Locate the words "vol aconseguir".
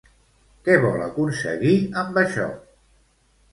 0.85-1.75